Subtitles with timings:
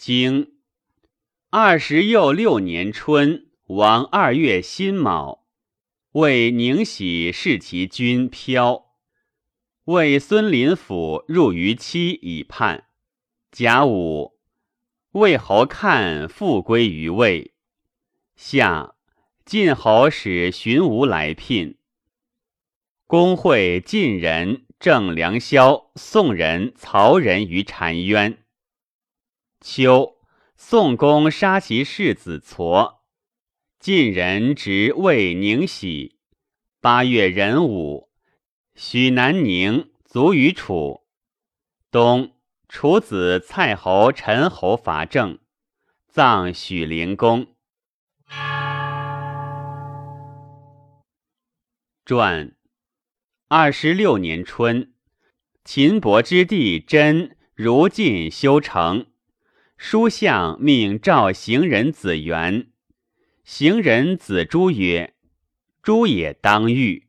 [0.00, 0.52] 经
[1.50, 5.44] 二十又六年春，王二月辛卯，
[6.12, 8.94] 为宁喜视其君飘。
[9.84, 12.86] 为孙林甫入于期以叛。
[13.52, 14.38] 甲午，
[15.10, 17.52] 魏侯看复归于魏。
[18.36, 18.94] 夏，
[19.44, 21.76] 晋侯使荀吴来聘。
[23.06, 28.39] 公会晋人郑良萧、宋人曹仁于澶渊。
[29.62, 30.16] 秋，
[30.56, 33.00] 宋公杀其世子痤。
[33.78, 36.18] 晋人执魏宁喜。
[36.80, 38.10] 八月壬午。
[38.74, 41.02] 许南宁卒于楚。
[41.90, 42.36] 冬，
[42.68, 45.38] 楚子蔡侯陈侯伐郑，
[46.08, 47.54] 葬许灵公。
[52.06, 52.56] 传
[53.48, 54.94] 二十六年春，
[55.64, 59.09] 秦伯之弟真如晋修成，
[59.82, 62.68] 书相命召行人子元。
[63.44, 65.14] 行人子朱曰
[65.82, 67.08] ：“朱也当欲。”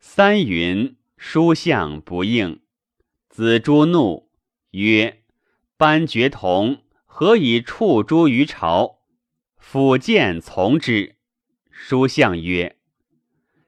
[0.00, 2.60] 三云书相不应，
[3.28, 4.30] 子朱怒
[4.70, 5.24] 曰
[5.76, 9.00] ：“班爵同，何以触诸于朝？”
[9.60, 11.16] 辅见从之。
[11.70, 12.78] 书相曰：“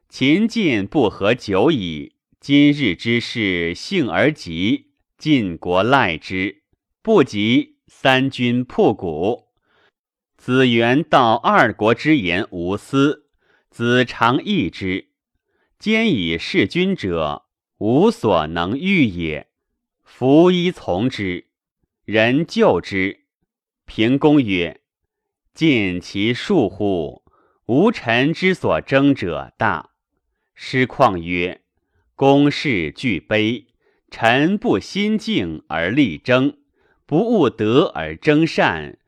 [0.09, 6.63] 秦晋不和久矣，今日之事幸而急，晋国赖之；
[7.03, 7.76] 不及，
[8.07, 9.49] 三军破谷。
[10.37, 13.27] 子元道二国之言无私，
[13.69, 15.09] 子常义之。”
[15.77, 17.47] 兼以事君者，
[17.79, 19.49] 无所能御也。
[20.05, 21.49] 夫一从之，
[22.05, 23.25] 人救之。
[23.87, 24.83] 平公曰
[25.53, 27.25] ：“尽其数乎？
[27.65, 29.91] 吾臣之所争者大。”
[30.55, 31.63] 师旷曰
[32.15, 33.67] ：“公事俱卑，
[34.13, 36.59] 臣不心静而力争，
[37.07, 38.99] 不务德而争善，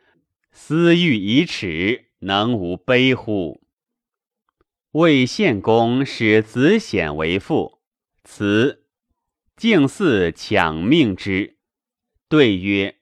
[0.52, 3.60] 私欲以耻，能无悲乎？”
[4.92, 7.80] 魏献公使子显为父，
[8.24, 8.86] 辞
[9.56, 11.58] 敬嗣抢命之。
[12.28, 12.96] 对曰：“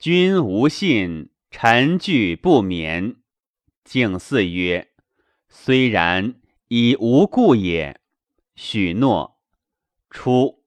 [0.00, 3.16] 君无信，臣惧不免。”
[3.84, 4.88] 敬嗣曰
[5.48, 8.00] ：“虽然，以无故也。”
[8.56, 9.38] 许诺。
[10.10, 10.64] 初，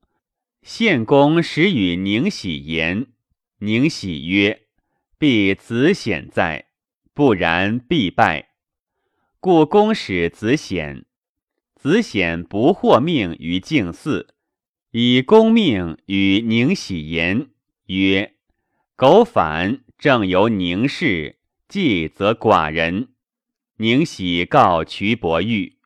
[0.61, 3.07] 献公使与宁喜言，
[3.61, 4.67] 宁喜曰
[5.19, 6.67] ：“必子显在，
[7.13, 8.51] 不然必败。”
[9.41, 11.05] 故公使子显，
[11.75, 14.33] 子显不获命于敬祀，
[14.91, 17.49] 以公命与宁喜言
[17.87, 18.35] 曰
[18.95, 21.35] ：“苟反，正由宁氏；
[21.67, 23.09] 继则寡人。”
[23.75, 25.77] 宁喜告瞿伯玉，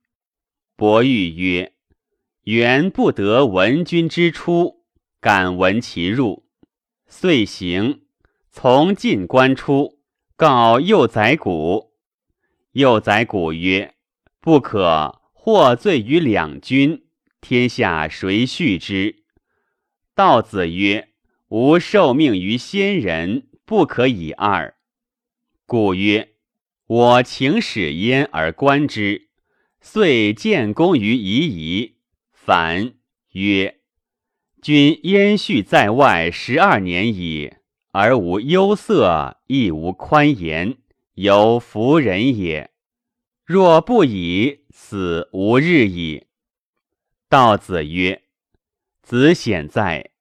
[0.76, 1.74] 伯玉曰
[2.46, 4.84] ：“原不得闻君之出，
[5.20, 6.43] 敢闻其入。”
[7.16, 8.02] 遂行，
[8.50, 10.00] 从进关出，
[10.36, 11.94] 告幼宰谷。
[12.72, 13.94] 幼宰谷曰
[14.42, 17.06] ：“不可，获罪于两军，
[17.40, 19.24] 天下谁恤之？”
[20.16, 21.10] 道子曰
[21.50, 24.76] ：“吾受命于先人，不可以二。”
[25.68, 26.34] 故曰
[26.88, 29.30] ：“我请使焉而观之。”
[29.80, 31.98] 遂建功于夷夷。
[32.32, 32.96] 反
[33.34, 33.82] 曰
[34.64, 37.54] ：“君焉恤在外十二年矣，
[37.92, 40.78] 而无忧色，亦无宽言。”
[41.16, 42.72] 犹夫人也。
[43.46, 46.28] 若不以死，无日矣。
[47.28, 48.24] 道子曰
[49.04, 50.12] ：“子显在。”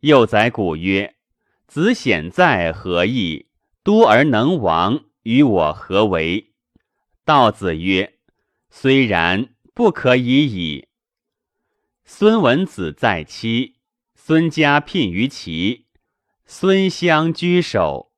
[0.00, 1.14] 又宰古曰
[1.68, 3.46] ：“子显在何意？
[3.84, 6.50] 多而能亡，与我何为？”
[7.24, 8.14] 道子曰
[8.68, 10.87] ：“虽然，不可以矣。”
[12.10, 13.76] 孙文子在妻，
[14.14, 15.88] 孙家聘于齐，
[16.46, 18.12] 孙相居守。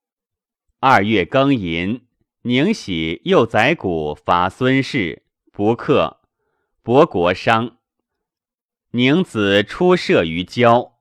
[0.79, 2.07] 二月庚寅，
[2.43, 6.21] 宁喜又宰谷伐孙氏，不克，
[6.85, 7.79] 伯国伤。
[8.93, 11.01] 宁子出射于郊，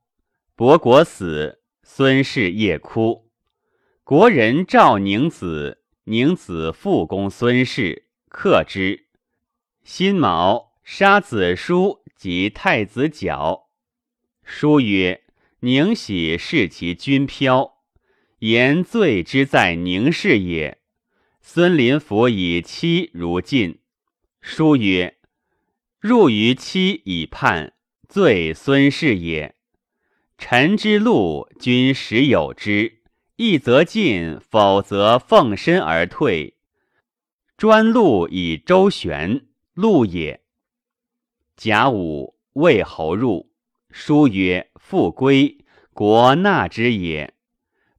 [0.56, 3.30] 伯国死，孙氏夜哭。
[4.04, 9.06] 国人召宁子，宁子复攻孙氏，克之。
[9.84, 13.69] 辛卯，杀子叔及太子矫。
[14.44, 15.24] 书曰
[15.62, 17.77] ：“宁喜视其君飘，
[18.39, 20.80] 言罪之在宁氏也。”
[21.42, 23.80] 孙林甫以妻如晋，
[24.42, 25.18] 书曰
[26.01, 27.74] ：“入于妻以叛，
[28.10, 29.56] 罪孙氏也。
[30.38, 33.00] 臣之路，君实有之。
[33.38, 36.57] 一则进，否则奉身而退。
[37.56, 40.44] 专路以周旋，路也。”
[41.62, 43.52] 甲午，魏侯入，
[43.92, 45.58] 书曰：“复归，
[45.94, 47.34] 国纳之也。”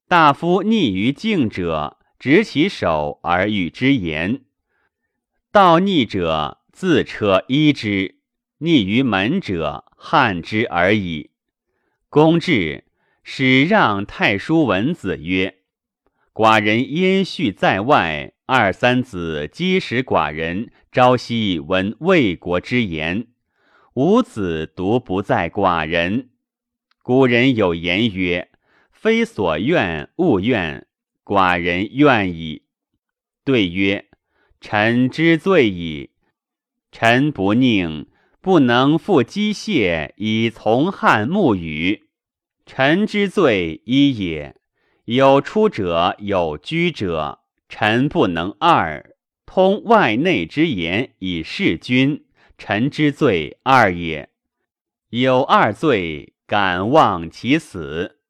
[0.09, 4.45] 大夫逆于敬者，执其手而与之言；
[5.53, 8.15] 道逆者，自车依之；
[8.61, 11.33] 逆于门者，汉之而已。
[12.09, 12.87] 公至，
[13.23, 15.57] 使让太叔文子曰
[16.33, 23.27] ：“寡人焉续在外，二三子皆使寡人朝夕闻魏国之言，
[23.95, 26.31] 吾子独不在寡人。
[27.03, 28.47] 古人有言曰。”
[28.93, 30.87] 非所愿勿愿，
[31.25, 32.65] 寡人愿矣。
[33.47, 34.11] 对曰
[34.61, 36.11] ：“臣之罪矣。
[36.93, 38.09] 臣不宁，
[38.43, 42.11] 不能复机械以从汉沐雨。
[42.67, 44.55] 臣之罪一也。
[45.07, 47.41] 有出者，有居者，
[47.71, 49.17] 臣不能二。
[49.47, 52.27] 通外内之言以事君，
[52.61, 54.29] 臣之罪二也。
[55.09, 58.21] 有二罪，敢忘其死。”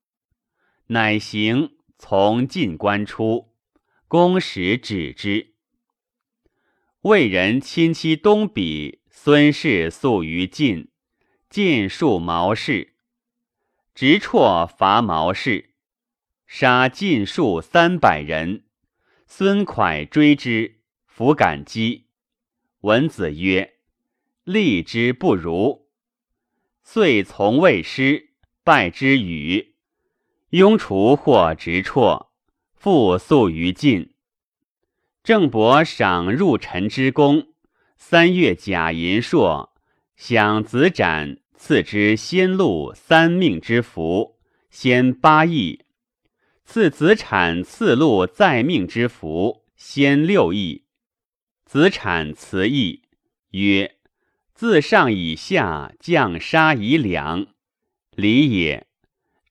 [0.86, 3.52] 乃行从进官出，
[4.06, 5.54] 公使止之。
[7.00, 10.92] 魏人亲戚东比孙氏宿于晋，
[11.48, 12.94] 晋数毛氏，
[13.94, 15.74] 直绰伐毛氏，
[16.46, 18.62] 杀晋数三百人。
[19.26, 22.06] 孙蒯追之，弗敢击。
[22.80, 23.74] 文子曰
[24.52, 25.88] ：“立之不如。”
[26.82, 28.30] 遂从魏师，
[28.64, 29.74] 拜之与。
[30.50, 32.30] 雍除或直辍，
[32.74, 34.14] 复宿于晋。
[35.22, 37.48] 郑伯赏入臣之功。
[37.96, 39.74] 三月甲寅朔，
[40.16, 44.38] 享子展，赐之先禄三命之福，
[44.70, 45.84] 先八亿；
[46.64, 50.86] 赐子产赐禄在命之福，先六亿。
[51.66, 53.02] 子产辞义
[53.50, 53.98] 曰
[54.60, 57.46] ：“自上以下，降杀以两，
[58.10, 58.86] 礼也。”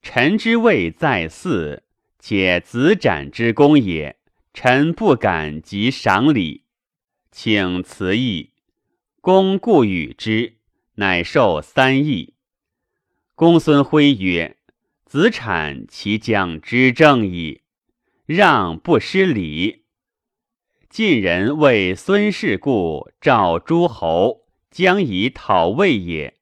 [0.04, 1.82] 臣之位在祀，
[2.20, 4.20] 且子斩之功也，
[4.54, 6.66] 臣不敢及赏礼，
[7.32, 8.52] 请辞意。
[9.20, 10.58] 公故与之，
[10.98, 12.36] 乃受三亿。
[13.34, 14.58] 公孙辉曰
[15.08, 17.62] ：“子产其将之正矣，
[18.28, 19.86] 让不失礼。”
[20.88, 24.39] 晋人为孙氏故，召诸侯，
[24.72, 26.40] 将以讨魏也。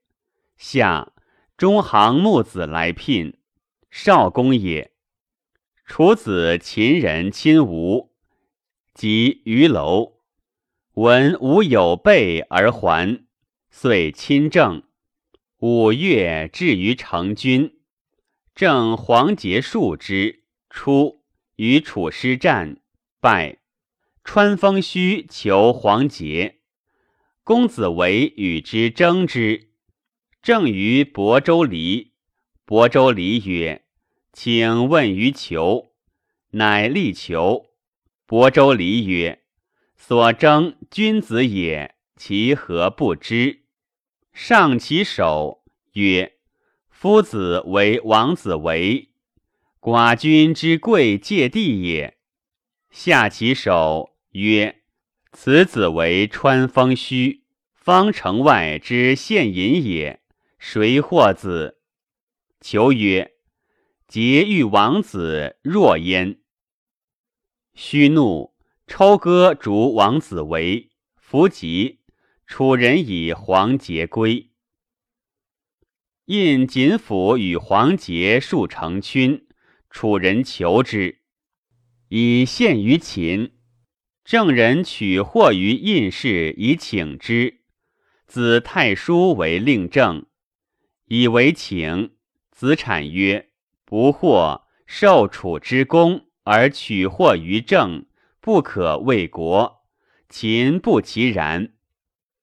[0.58, 1.14] 下
[1.56, 3.38] 中行木子来聘。
[3.90, 4.92] 少公也，
[5.86, 8.12] 楚子秦人亲吴，
[8.94, 10.20] 及于楼，
[10.94, 13.26] 闻吴有备而还，
[13.72, 14.84] 遂亲政。
[15.60, 17.80] 五月至于成军，
[18.54, 21.24] 正黄杰数之，出
[21.56, 22.78] 与楚师战，
[23.20, 23.60] 败。
[24.24, 26.57] 川风须求黄杰，
[27.48, 29.70] 公子为与之争之，
[30.42, 32.12] 正于亳州离，
[32.66, 33.86] 亳州离曰。
[34.34, 35.94] 请问于求，
[36.50, 37.68] 乃力求。
[38.28, 39.44] 亳州离曰
[39.96, 43.62] ：“所争君子也，其何不知？”
[44.36, 46.34] 上其手曰
[46.92, 49.12] ：“夫子为王子为，
[49.80, 52.18] 寡君之贵介地也。”
[52.92, 54.77] 下其手曰
[55.40, 57.44] ：“此子为川风须，
[57.76, 60.20] 方城外之县尹也，
[60.58, 61.78] 谁获子？”
[62.60, 63.36] 求曰。
[64.10, 66.40] 桀欲王子若焉，
[67.76, 68.56] 虚怒，
[68.88, 72.00] 抽戈逐王子为，弗及。
[72.48, 74.50] 楚人以黄节归。
[76.26, 79.48] 印锦府与黄节数成勋，
[79.92, 81.22] 楚人求之，
[82.08, 83.57] 以献于秦。
[84.28, 87.62] 郑人取货于印氏以请之，
[88.26, 90.26] 子太叔为令政，
[91.06, 92.12] 以为请。
[92.52, 93.48] 子产曰。
[93.86, 98.06] 不惑受楚之功而取货于政，
[98.42, 99.86] 不可为国。
[100.28, 101.72] 秦不其然。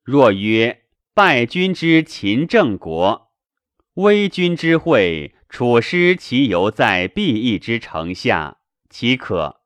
[0.03, 3.31] 若曰败君之秦郑国，
[3.97, 8.57] 威君之会，楚师其犹在必邑之城下，
[8.89, 9.64] 岂可？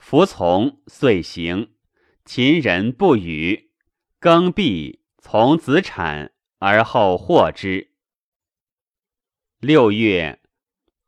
[0.00, 1.74] 服从，遂行。
[2.24, 3.70] 秦人不语，
[4.18, 7.92] 更毕，从子产，而后获之。
[9.60, 10.40] 六月。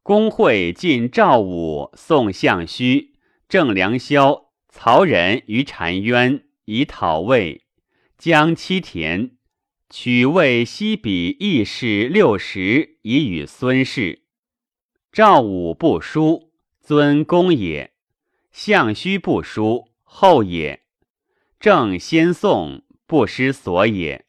[0.04, 3.14] 公会晋赵武、宋相须、
[3.48, 7.64] 郑良萧、曹仁于澶渊，以讨魏，
[8.18, 9.36] 将七田，
[9.88, 14.24] 取魏西比义士六十，以与孙氏。
[15.12, 17.91] 赵武不书，尊公也；
[18.52, 20.82] 相须不书，后也。
[21.58, 24.26] 郑先宋，不失所也。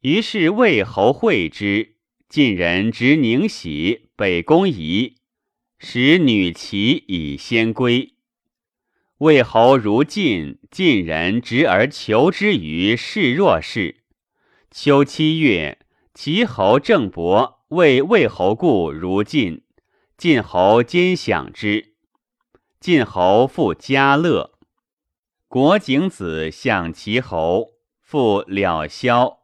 [0.00, 1.96] 于是魏侯会之。
[2.28, 5.16] 晋人执宁喜，北宫仪，
[5.78, 8.14] 使女齐以先归。
[9.18, 14.04] 魏侯如晋，晋人执而求之于示弱氏。
[14.70, 15.78] 秋七月，
[16.14, 19.62] 齐侯郑伯为魏侯故如晋，
[20.16, 21.91] 晋侯兼享之。
[22.82, 24.54] 晋侯复嘉乐。
[25.46, 29.42] 国景子向齐侯，复了萧。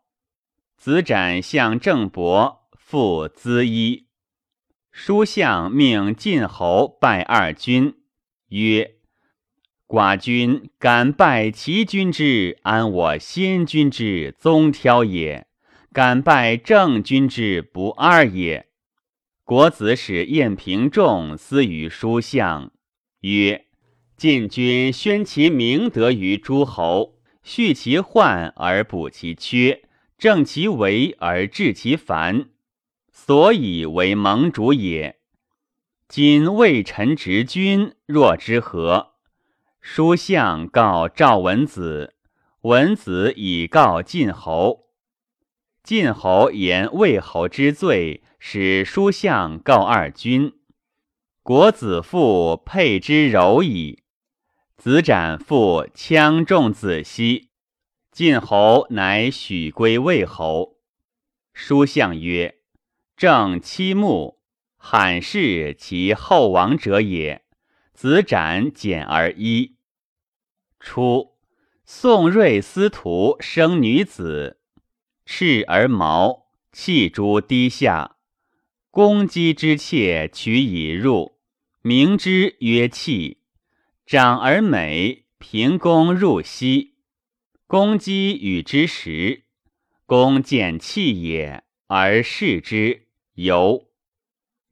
[0.76, 4.08] 子展向郑伯，复资衣。
[4.90, 7.94] 书相命晋侯拜二君，
[8.48, 8.96] 曰
[9.86, 15.46] ：“寡君敢拜齐君之，安我先君之宗挑也；
[15.92, 18.66] 敢拜郑君之，不二也。”
[19.46, 22.72] 国子使晏平仲思于书相，
[23.20, 23.66] 曰
[24.16, 29.82] ：“晋君宣其明德于诸侯，恤其患而补其缺。”
[30.18, 32.48] 正其为而治其繁，
[33.12, 35.20] 所以为盟主也。
[36.08, 39.12] 今魏臣执君，若之何？
[39.80, 42.16] 书相告赵文子，
[42.62, 44.88] 文子以告晋侯。
[45.84, 50.57] 晋侯言魏侯之罪，使书相告二君。
[51.48, 54.02] 国子父佩之柔矣。
[54.76, 57.48] 子展父羌仲子息。
[58.12, 60.76] 晋侯乃许归魏侯。
[61.54, 62.58] 书相曰
[63.16, 64.40] ：“正七木，
[64.76, 67.46] 罕是其后王者也。
[67.94, 69.76] 子斩简而一。
[70.78, 71.30] 初，
[71.86, 74.60] 宋睿司徒生女子，
[75.24, 78.16] 赤而毛，弃诸低下。
[78.90, 81.37] 公鸡之妾取以入，
[81.82, 83.38] 名之曰气。
[84.06, 86.94] 长而美，平公入西。”
[87.68, 89.42] 公姬与之食，
[90.06, 93.90] 公见弃也，而视之，由。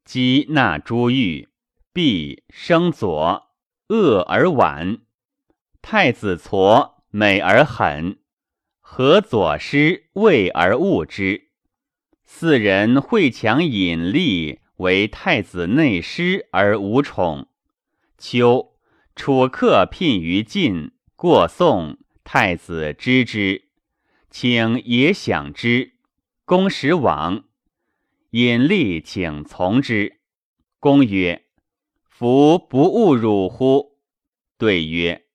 [0.02, 1.50] 姬纳诸玉，
[1.92, 3.50] 必生左，
[3.88, 5.02] 恶而婉。
[5.82, 8.18] 太子痤美而狠，
[8.80, 11.50] 何左师畏而恶之。
[12.24, 17.48] 四人会强引力，为太子内师而无宠。
[18.18, 18.74] 秋，
[19.14, 21.98] 楚客聘于晋，过宋。
[22.24, 23.68] 太子知之，
[24.30, 25.92] 请也享之。
[26.44, 27.44] 公使往，
[28.30, 30.18] 引力请从之。
[30.80, 31.44] 公曰
[32.02, 33.98] ：“夫不误汝乎？”
[34.58, 35.26] 对曰：“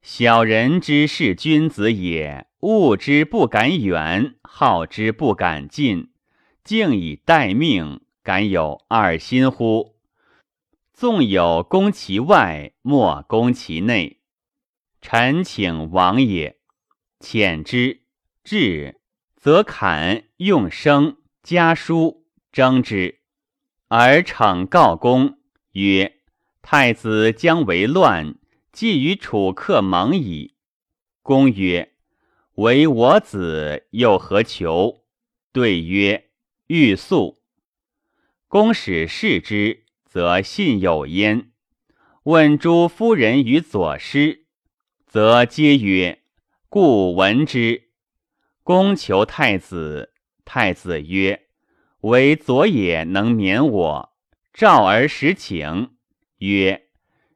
[0.00, 6.12] 小人之视君子也，恶之不敢远，好之不敢近，
[6.64, 9.94] 敬以待命，敢有二心乎？
[10.92, 14.18] 纵有攻其外，莫攻其内。”
[15.00, 16.58] 臣请王也，
[17.20, 18.02] 遣之
[18.42, 19.00] 至，
[19.36, 23.20] 则砍用生家书征之，
[23.86, 25.38] 而惩告公
[25.74, 26.16] 曰
[26.60, 28.34] ：“太子将为乱，
[28.72, 30.56] 既与楚客盟矣。”
[31.22, 31.94] 公曰
[32.54, 35.04] ：“为我子，又何求？”
[35.54, 36.30] 对曰
[36.66, 37.35] ：“欲速。”
[38.48, 41.50] 公使视之，则信有焉。
[42.24, 44.46] 问诸夫人与左师。
[45.04, 46.22] 则皆曰
[46.68, 47.88] ：“故闻之。”
[48.62, 50.12] 公求太子，
[50.44, 51.46] 太子曰
[52.02, 54.12] ：“唯左也能免我。”
[54.54, 55.90] 召而使请，
[56.38, 56.88] 曰：“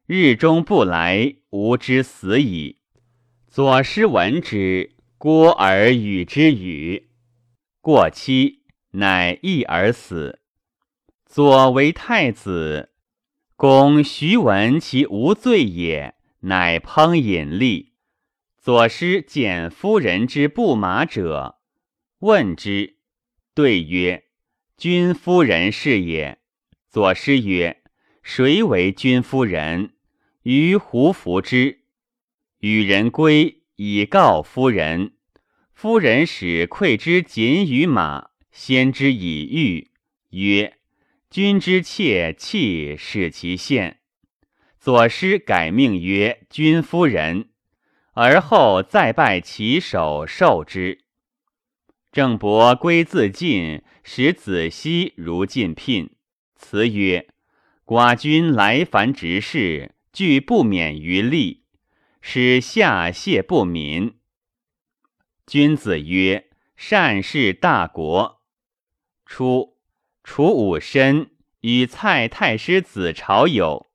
[0.06, 2.78] 日中不来，吾之死矣。”
[3.50, 7.10] 左师闻之，郭而与之语。
[7.80, 8.62] 过期，
[8.92, 10.39] 乃缢而死。
[11.32, 12.90] 左为太子，
[13.54, 16.16] 公徐闻其无罪也。
[16.40, 17.92] 乃烹饮力，
[18.58, 21.60] 左师见夫人之不马者，
[22.18, 22.96] 问之，
[23.54, 24.24] 对曰
[24.76, 26.38] ：“君夫人是也。”
[26.90, 27.80] 左师曰
[28.24, 29.92] ：“谁为君夫人？”
[30.42, 31.82] 于胡服之，
[32.58, 35.12] 与人归，以告夫人。
[35.72, 39.92] 夫人使馈之锦与马，先之以玉，
[40.30, 40.78] 曰
[41.30, 44.00] ：“君之妾弃，使其献。”
[44.80, 47.50] 左师改命曰君夫人，
[48.14, 51.04] 而后再拜其首受之。
[52.10, 56.10] 郑伯归自尽，使子熙如晋聘。
[56.56, 57.28] 辞曰
[57.86, 61.64] ：“寡君来凡执事，俱不免于利，
[62.20, 64.18] 使下谢不民。”
[65.46, 68.40] 君子曰：“善事大国。”
[69.24, 69.76] 初，
[70.32, 71.30] 楚武申
[71.62, 73.88] 与蔡太师子朝友。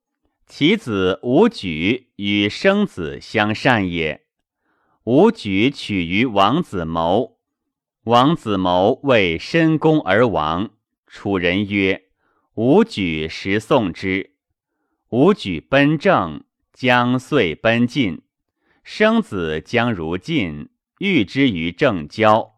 [0.46, 4.26] 其子伍举与生子相善也。
[5.06, 7.38] 伍举取于王子谋，
[8.04, 10.72] 王子谋为申公而亡。
[11.08, 12.04] 楚人曰
[12.56, 14.32] ：“武举时送之。
[15.12, 18.24] 武举奔郑，将遂奔晋。
[18.84, 20.68] 生子将如晋，
[21.00, 22.56] 遇之于郑郊，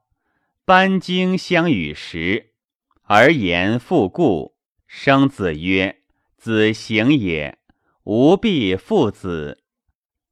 [0.65, 2.53] 班经相与时，
[3.09, 4.55] 而言复故。
[4.85, 6.01] 生子曰
[6.37, 7.57] ：“子行也，
[8.03, 9.63] 吾必父子。”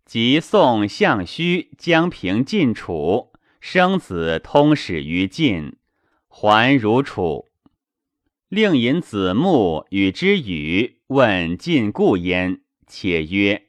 [0.05, 5.77] 即送相须将平晋楚，生子通使于晋，
[6.27, 7.47] 还如楚。
[8.49, 13.67] 令尹子木与之语，问晋故焉，且曰：“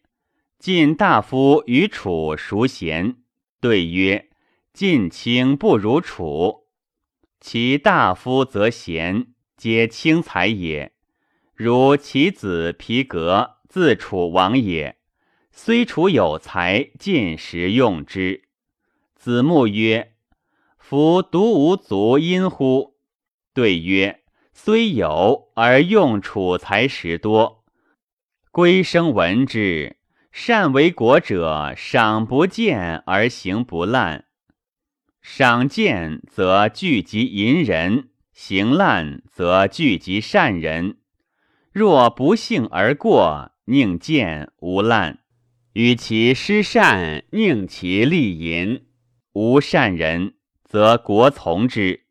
[0.58, 3.16] 晋大夫与楚孰贤？”
[3.60, 4.28] 对曰
[4.75, 6.65] ：“晋卿不如楚。
[7.49, 10.91] 其大夫则贤，皆轻才也。
[11.55, 14.97] 如其子皮革，自楚王也。
[15.53, 18.49] 虽楚有才，尽时用之。”
[19.15, 20.15] 子木曰
[20.76, 22.97] ：“夫独无足因乎？”
[23.55, 24.25] 对曰。
[24.53, 27.65] 虽有，而用楚才时多。
[28.50, 29.99] 归生闻之，
[30.33, 34.25] 善为国者，赏不见而行不滥；
[35.28, 40.99] 赏见则聚集淫人，行滥则聚集善人。
[41.73, 45.16] 若不幸而过，宁见无滥；
[45.73, 48.87] 与其失善，宁其利淫。
[49.33, 52.04] 无善人，则国从之。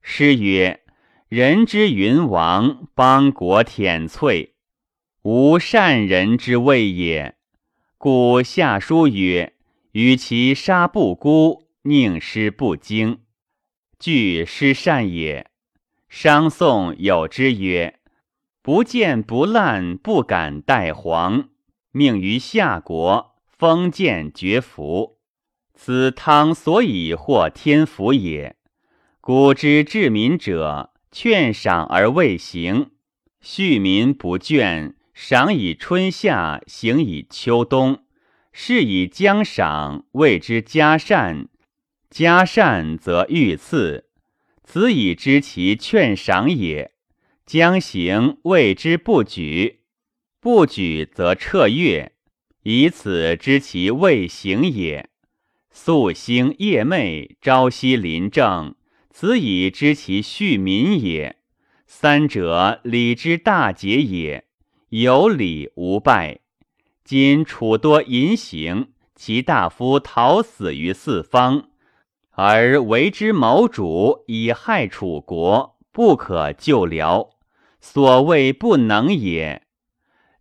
[0.00, 0.80] 诗曰。
[1.28, 4.50] 人之云王，邦国舔瘁，
[5.22, 7.34] 无善人之谓也。
[7.98, 9.54] 故下书曰
[9.92, 13.20] ：“与其杀不孤，宁失不惊。”
[13.98, 15.50] 惧失善也。
[16.08, 18.00] 商宋有之曰
[18.62, 21.50] ：“不见不烂，不敢代皇，
[21.92, 25.18] 命于夏国，封建绝服。
[25.74, 28.56] 此汤所以获天福也。
[29.20, 32.92] 古之治民者。”劝赏而未行，
[33.42, 38.04] 恤民不倦；赏以春夏，行以秋冬。
[38.52, 41.48] 是以将赏谓之嘉善，
[42.10, 44.06] 加善则遇赐，
[44.64, 46.90] 此以知其劝赏也。
[47.46, 49.80] 将行谓之不举，
[50.40, 52.12] 不举则彻月，
[52.64, 55.08] 以此知其未行也。
[55.70, 58.74] 宿星夜寐，朝夕临政。
[59.10, 61.36] 此以知其恤民也。
[61.86, 64.44] 三者，礼之大节也。
[64.88, 66.40] 有礼无败。
[67.04, 71.69] 今楚多淫行，其大夫逃死于四方，
[72.42, 77.28] 而为之谋主以害楚国，不可救辽。
[77.82, 79.64] 所谓不能也。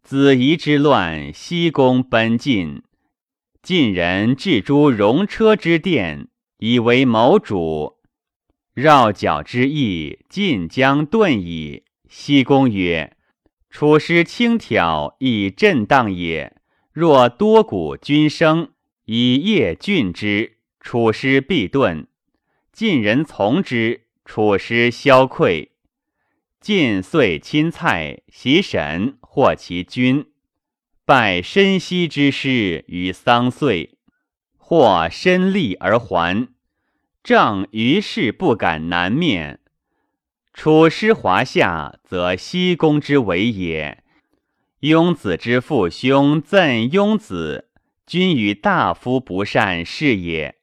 [0.01, 2.83] 子夷之乱，西宫奔晋，
[3.61, 7.97] 晋人置诸戎车之殿，以为谋主。
[8.73, 11.83] 绕角之意，晋将遁矣。
[12.07, 13.17] 西公曰
[13.69, 16.55] ：“楚师轻佻，以震荡也。
[16.93, 18.69] 若多鼓军声，
[19.03, 22.07] 以夜峻之，楚师必遁。
[22.71, 25.69] 晋人从之，楚师消溃。
[26.61, 30.25] 晋遂亲蔡，袭沈，获其君，
[31.05, 33.97] 败申息之师于桑岁，
[34.57, 36.49] 或身利而还。”
[37.21, 39.59] 正于是不敢南面，
[40.53, 44.03] 楚师华夏，则西宫之为也。
[44.79, 47.69] 雍子之父兄赠雍子，
[48.05, 50.58] 君与大夫不善是也。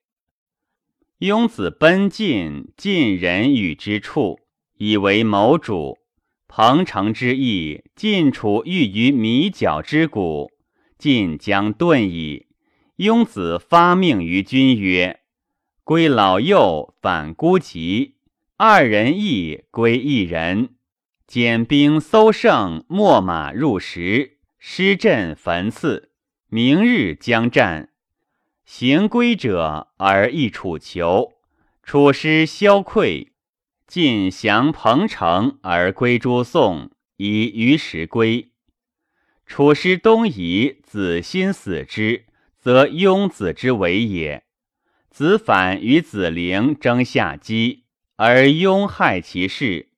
[1.21, 4.39] 雍子奔晋，晋人与之处，
[4.77, 5.97] 以为谋主。
[6.47, 10.51] 彭城之役，晋楚欲于米角之谷，
[10.99, 12.49] 晋将遁矣。
[12.97, 15.21] 雍子发命于君曰。
[15.85, 18.17] 归老幼，反孤疾，
[18.59, 20.75] 二人亦归一人。
[21.27, 26.11] 简兵搜胜，秣马入石，施阵焚刺。
[26.49, 27.89] 明日将战，
[28.67, 31.35] 行归者而益楚囚，
[31.85, 33.29] 楚师消溃。
[33.87, 38.51] 晋降彭城而归诸宋，以于时归。
[39.47, 42.27] 楚师东夷，子欣死之，
[42.59, 44.43] 则雍子之为也。
[45.11, 47.85] 子反与子陵争下机，
[48.17, 49.91] 而雍害其事。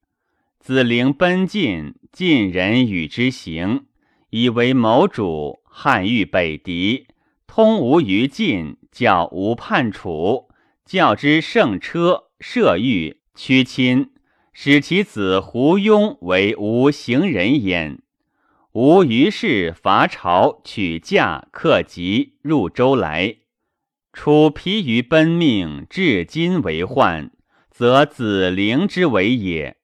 [0.61, 3.87] 子陵奔晋，晋人与之行，
[4.29, 5.61] 以为谋主。
[5.65, 7.07] 汉欲北狄，
[7.49, 10.49] 通无于晋，教吴叛楚，
[10.85, 14.11] 教之胜车，射御，屈亲，
[14.53, 18.01] 使其子胡庸为吴行人焉。
[18.73, 23.39] 吾于是伐朝，取驾，克疾，入周来。
[24.13, 27.33] 楚疲于奔命，至今为患，
[27.71, 29.79] 则子陵之为也。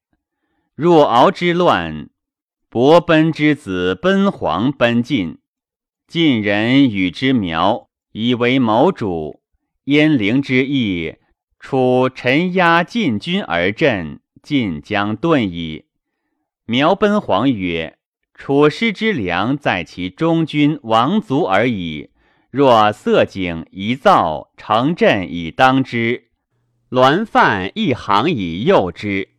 [0.74, 2.10] 若敖之乱，
[2.68, 5.38] 伯奔之子奔黄奔晋，
[6.06, 9.40] 晋人与之苗，以为谋主。
[9.84, 11.16] 燕陵之役，
[11.58, 15.86] 楚陈压晋军而阵，晋将遁矣。
[16.66, 17.98] 苗奔黄曰
[18.34, 22.10] ：“楚师之良，在其中军王族而已。
[22.50, 26.28] 若色景一造，城阵以当之，
[26.90, 29.30] 栾范一行以诱之。”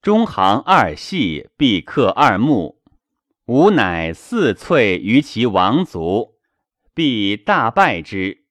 [0.00, 2.75] 中行二系，必克二目。
[3.46, 6.34] 吾乃四翠于其王族，
[6.92, 8.44] 必大败之。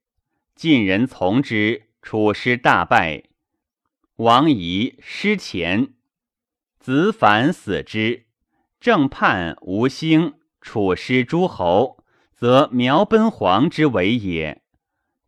[0.56, 3.24] 晋人从之，楚师大败。
[4.16, 5.96] 王仪失前，
[6.80, 8.28] 子反死之。
[8.80, 12.02] 正叛吴兴，楚师诸侯，
[12.34, 14.62] 则苗奔黄之为也。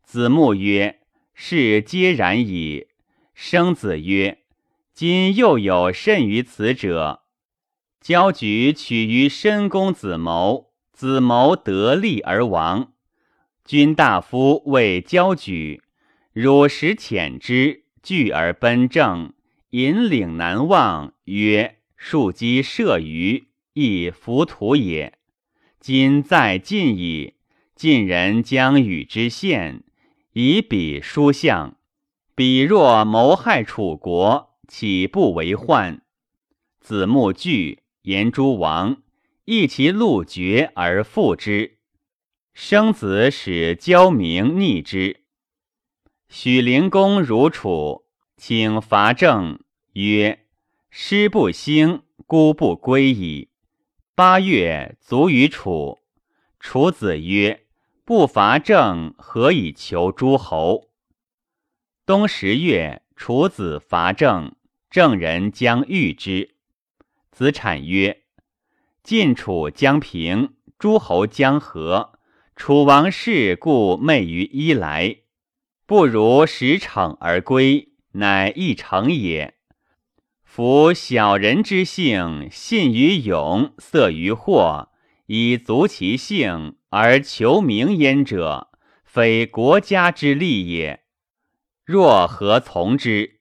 [0.02, 1.00] 子木曰
[1.34, 2.86] ：“是皆然矣。”
[3.34, 4.38] 生子曰。
[4.94, 7.24] 今又有甚于此者？
[8.00, 12.92] 交举取于申公子谋，子谋得利而亡。
[13.64, 15.82] 君大夫谓交举，
[16.32, 19.32] 汝实遣之，惧而奔正，
[19.70, 21.12] 引领难忘。
[21.24, 25.18] 曰：庶几射鱼，亦浮屠也。
[25.80, 27.34] 今在晋矣，
[27.74, 29.82] 晋人将与之献，
[30.32, 31.76] 以彼书相。
[32.34, 34.48] 彼若谋害楚国。
[34.68, 36.02] 岂不为患？
[36.78, 39.02] 子木惧，言诸王，
[39.44, 41.76] 益其路绝而复之。
[42.54, 45.24] 生子使交名逆之。
[46.30, 48.06] 许灵公如楚，
[48.38, 49.60] 请伐郑，
[49.92, 50.46] 曰
[50.88, 53.50] ：“师不兴，孤不归矣。”
[54.16, 55.98] 八月，卒于楚。
[56.58, 57.66] 楚子曰
[58.06, 60.88] ：“不伐郑，何以求诸侯？”
[62.06, 64.56] 冬十月，楚子伐郑。
[64.88, 66.54] 郑人将御之，
[67.38, 68.24] 子产曰
[69.04, 72.18] ：“晋楚将平，诸侯将和，
[72.56, 75.18] 楚王室故昧于伊来，
[75.86, 79.54] 不如使骋而归，乃一成也。
[80.42, 84.88] 夫小人之性，信于勇，色于祸，
[85.26, 88.66] 以足其性而求名焉者，
[89.04, 91.04] 非国家之利也。
[91.84, 93.38] 若何从之？”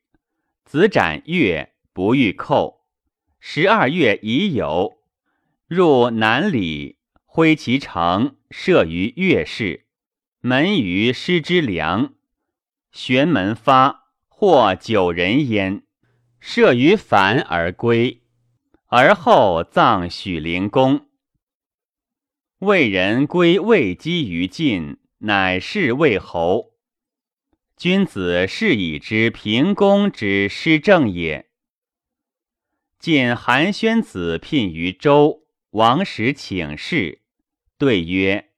[0.64, 2.77] 子斩月不欲寇。
[3.40, 4.98] 十二月已有，
[5.68, 9.86] 入南里，挥其城，设于月氏。
[10.40, 12.14] 门于师之梁，
[12.92, 15.84] 玄门发，或九人焉。
[16.40, 18.22] 设于樊而归，
[18.88, 21.08] 而后葬许灵公。
[22.60, 26.74] 魏人归魏姬于晋，乃是魏侯。
[27.76, 31.47] 君子是以知平公之失政也。
[33.00, 37.22] 晋韩宣子聘于周，王时请示，
[37.78, 38.50] 对曰：“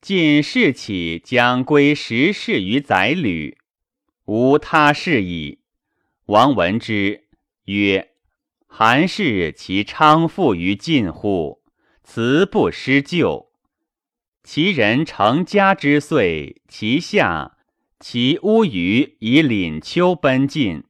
[0.00, 3.58] 晋士起将归十世于宰吕，
[4.24, 5.60] 无他事矣。”
[6.26, 7.24] 王闻之，
[7.66, 8.12] 曰
[8.66, 11.62] ：“韩氏其昌富于晋乎？
[12.02, 13.52] 辞不失旧。
[14.42, 17.58] 其人成家之岁，其下。”
[18.00, 20.82] 其乌鱼以廪丘奔进，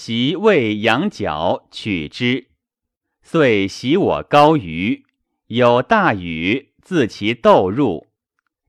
[0.00, 2.46] 袭为羊角取之，
[3.20, 5.04] 遂袭我高鱼。
[5.48, 8.06] 有大禹，自其窦入，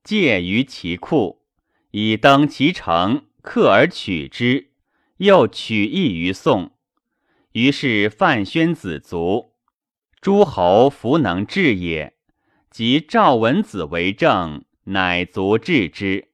[0.03, 1.43] 介于其库，
[1.91, 4.71] 以登其城，克而取之，
[5.17, 6.71] 又取义于宋。
[7.51, 9.53] 于是范宣子卒，
[10.19, 12.15] 诸侯弗能治也。
[12.71, 16.29] 及赵文子为政，乃卒治之。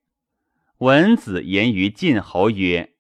[0.78, 2.94] 文子言于晋侯曰：“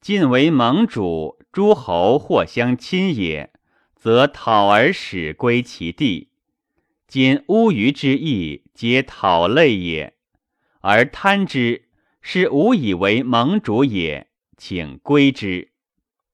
[0.00, 3.52] 晋为盟主，诸侯或相亲也，
[3.94, 6.30] 则讨而使归其地。
[7.06, 10.14] 今乌鱼之意，皆讨类也，
[10.80, 11.90] 而贪之，
[12.22, 15.72] 是吾以为盟主也，请归之。”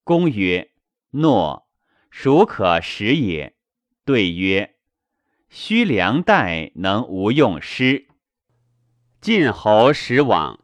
[0.04, 0.70] 公曰
[1.10, 1.66] ：“诺，
[2.08, 3.56] 孰可使也？”
[4.06, 4.76] 对曰
[5.50, 8.06] ：“须良代能无用师。”
[9.20, 10.60] 晋侯使往。